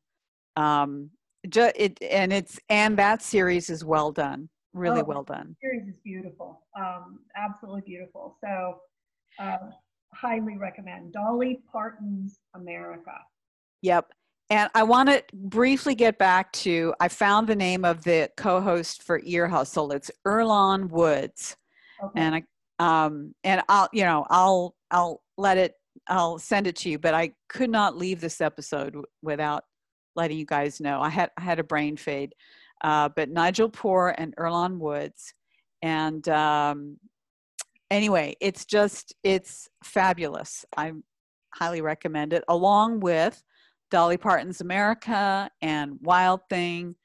[0.56, 1.12] Um,
[1.50, 5.56] ju- it, and it's and that series is well done, really Oh, well done.
[5.62, 6.66] series is beautiful.
[6.80, 8.38] Um, absolutely beautiful.
[8.44, 8.80] So,
[9.40, 9.58] uh,
[10.14, 13.14] highly recommend Dolly Parton's America.
[13.82, 14.12] Yep.
[14.52, 19.02] And I want to briefly get back to I found the name of the co-host
[19.02, 19.94] for Ear Hustle.
[19.94, 21.56] It's Earlonne Woods,
[22.04, 22.20] Okay.
[22.20, 22.44] and I
[22.78, 25.76] um and I'll you know I'll I'll let it
[26.10, 27.00] I'll send it to you.
[27.00, 29.64] But I could not leave this episode w- without
[30.18, 31.00] letting you guys know.
[31.02, 32.36] I had I had a brain fade,
[32.84, 35.34] uh, but Nigel Poor and Earlonne Woods,
[35.82, 36.98] and um,
[37.90, 40.66] anyway, it's just it's fabulous.
[40.76, 40.92] I
[41.56, 43.42] highly recommend it, along with
[43.92, 46.96] Dolly Parton's America and Wild Thing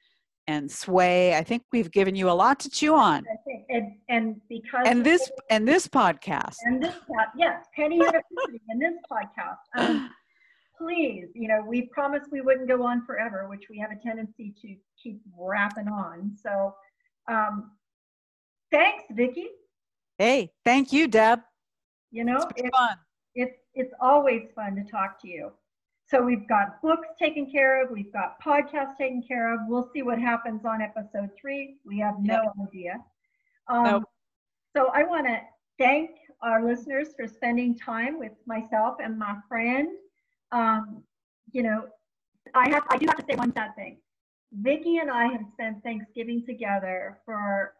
[0.47, 1.35] and Sway.
[1.35, 3.25] I think we've given you a lot to chew on.
[3.69, 6.55] And, and because And this and this podcast.
[6.63, 6.95] and this
[7.37, 9.57] yes, Penny University and this podcast.
[9.77, 10.09] Um,
[10.79, 14.53] please, you know, we promised we wouldn't go on forever, which we have a tendency
[14.61, 16.31] to keep wrapping on.
[16.41, 16.73] So,
[17.29, 17.71] um,
[18.71, 19.47] thanks, Vicki.
[20.17, 21.41] Hey, thank you, Deb.
[22.11, 22.97] You know, It's been it, fun.
[23.35, 25.51] it's it's always fun to talk to you.
[26.09, 29.59] So we've got books taken care of, we've got podcasts taken care of.
[29.67, 31.77] We'll see what happens on episode three.
[31.85, 33.03] We have no idea.
[33.67, 34.03] Um, Nope.
[34.75, 35.39] So I want to
[35.77, 39.89] thank our listeners for spending time with myself and my friend.
[40.51, 41.03] Um,
[41.51, 41.85] you know,
[42.53, 43.97] I have I do have to say one sad thing.
[44.53, 47.73] Vicki and I have spent Thanksgiving together for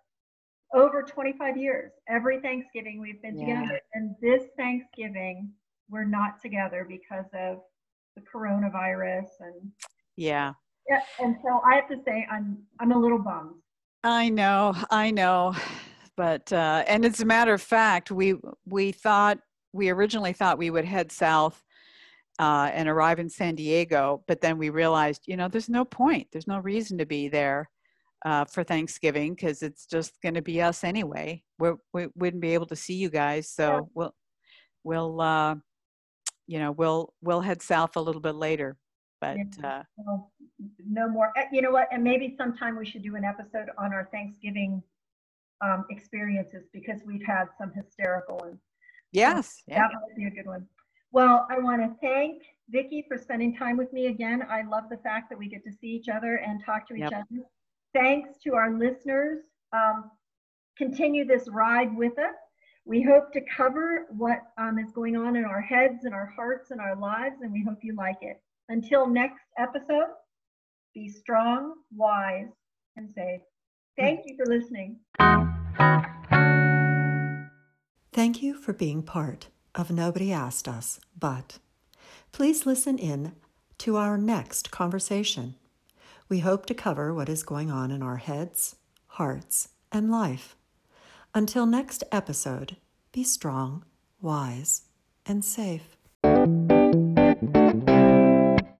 [0.74, 1.92] over 25 years.
[2.10, 3.62] Every Thanksgiving we've been Yeah.
[3.62, 3.80] together.
[3.94, 5.54] And this Thanksgiving
[5.90, 7.62] we're not together because of
[8.18, 9.72] the coronavirus and
[10.16, 10.54] Yeah.
[10.90, 13.56] yeah, and so I have to say I'm I'm a little bummed.
[14.04, 15.56] I know, I know.
[16.16, 19.38] But uh and as a matter of fact, we we thought
[19.74, 21.64] we originally thought we would head south
[22.40, 26.28] uh and arrive in San Diego, but then we realized, you know, there's no point.
[26.32, 27.70] There's no reason to be there
[28.26, 31.44] uh for Thanksgiving because it's just going to be us anyway.
[31.60, 33.80] We're, we wouldn't be able to see you guys, so Yeah.
[33.94, 34.16] we'll
[34.84, 35.56] we'll uh
[36.48, 38.78] you know, we'll we'll head south a little bit later.
[39.22, 39.80] But Yeah.
[39.80, 40.32] uh So,
[40.88, 41.32] no more.
[41.38, 41.88] uh, You know what?
[41.92, 44.82] And maybe sometime we should do an episode on our Thanksgiving
[45.62, 48.62] um, experiences because we've had some hysterical ones.
[49.12, 49.80] yes, yeah.
[49.80, 50.68] That might be a good one.
[51.12, 54.44] Well, I want to thank Vicki for spending time with me again.
[54.50, 57.02] I love the fact that we get to see each other and talk to each
[57.02, 57.14] Yep.
[57.14, 57.42] other.
[57.94, 59.40] Thanks to our listeners.
[59.74, 60.12] Um,
[60.78, 62.36] continue this ride with us.
[62.88, 66.72] We hope to cover what um, is going on in our heads and our hearts
[66.72, 68.42] and our lives, and we hope you like it.
[68.70, 70.14] Until next episode,
[70.94, 72.48] be strong, wise,
[72.96, 73.42] and safe.
[73.98, 75.00] Thank you for listening.
[78.14, 81.60] Thank you for being part of Nobody Asked Us, but
[82.32, 83.34] please listen in
[83.80, 85.56] to our next conversation.
[86.30, 88.78] We hope to cover what is going on in our heads,
[89.08, 90.57] hearts, and life.
[91.38, 92.78] Until next episode,
[93.12, 93.86] be strong,
[94.20, 94.86] wise,
[95.24, 95.96] and safe.